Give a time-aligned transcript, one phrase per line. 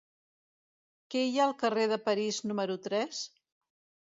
[1.15, 3.23] Què hi ha al carrer de París número tres?